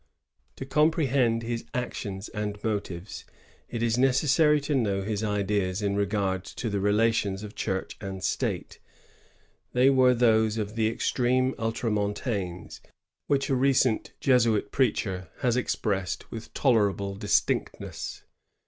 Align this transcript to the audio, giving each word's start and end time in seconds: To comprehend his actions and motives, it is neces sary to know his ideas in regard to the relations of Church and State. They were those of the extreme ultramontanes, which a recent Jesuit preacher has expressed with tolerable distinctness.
To 0.55 0.65
comprehend 0.65 1.43
his 1.43 1.63
actions 1.75 2.27
and 2.29 2.57
motives, 2.63 3.23
it 3.69 3.83
is 3.83 3.97
neces 3.97 4.29
sary 4.29 4.59
to 4.61 4.73
know 4.73 5.03
his 5.03 5.23
ideas 5.23 5.83
in 5.83 5.95
regard 5.95 6.43
to 6.45 6.71
the 6.71 6.79
relations 6.79 7.43
of 7.43 7.53
Church 7.53 7.97
and 8.01 8.23
State. 8.23 8.79
They 9.73 9.91
were 9.91 10.15
those 10.15 10.57
of 10.57 10.73
the 10.73 10.87
extreme 10.87 11.53
ultramontanes, 11.59 12.81
which 13.27 13.47
a 13.51 13.55
recent 13.55 14.13
Jesuit 14.19 14.71
preacher 14.71 15.29
has 15.41 15.55
expressed 15.55 16.31
with 16.31 16.51
tolerable 16.55 17.13
distinctness. 17.13 18.23